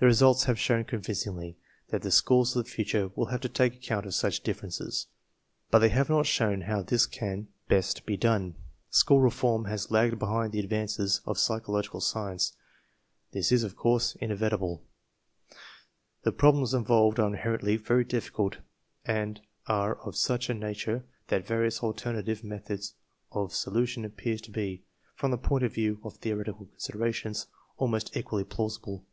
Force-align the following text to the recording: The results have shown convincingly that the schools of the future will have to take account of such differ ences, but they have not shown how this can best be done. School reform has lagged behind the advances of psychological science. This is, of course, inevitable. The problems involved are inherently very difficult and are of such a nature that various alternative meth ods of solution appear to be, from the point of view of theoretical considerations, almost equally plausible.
The 0.00 0.06
results 0.06 0.44
have 0.44 0.60
shown 0.60 0.84
convincingly 0.84 1.58
that 1.88 2.02
the 2.02 2.12
schools 2.12 2.54
of 2.54 2.64
the 2.64 2.70
future 2.70 3.10
will 3.16 3.26
have 3.26 3.40
to 3.40 3.48
take 3.48 3.74
account 3.74 4.06
of 4.06 4.14
such 4.14 4.44
differ 4.44 4.68
ences, 4.68 5.06
but 5.72 5.80
they 5.80 5.88
have 5.88 6.08
not 6.08 6.24
shown 6.26 6.60
how 6.60 6.82
this 6.84 7.04
can 7.04 7.48
best 7.66 8.06
be 8.06 8.16
done. 8.16 8.54
School 8.90 9.18
reform 9.20 9.64
has 9.64 9.90
lagged 9.90 10.20
behind 10.20 10.52
the 10.52 10.60
advances 10.60 11.20
of 11.26 11.36
psychological 11.36 12.00
science. 12.00 12.52
This 13.32 13.50
is, 13.50 13.64
of 13.64 13.74
course, 13.74 14.14
inevitable. 14.20 14.84
The 16.22 16.30
problems 16.30 16.74
involved 16.74 17.18
are 17.18 17.26
inherently 17.26 17.76
very 17.76 18.04
difficult 18.04 18.58
and 19.04 19.40
are 19.66 19.96
of 20.06 20.14
such 20.14 20.48
a 20.48 20.54
nature 20.54 21.04
that 21.26 21.44
various 21.44 21.82
alternative 21.82 22.44
meth 22.44 22.70
ods 22.70 22.94
of 23.32 23.52
solution 23.52 24.04
appear 24.04 24.36
to 24.38 24.50
be, 24.52 24.84
from 25.16 25.32
the 25.32 25.38
point 25.38 25.64
of 25.64 25.74
view 25.74 25.98
of 26.04 26.18
theoretical 26.18 26.66
considerations, 26.66 27.48
almost 27.78 28.16
equally 28.16 28.44
plausible. 28.44 29.04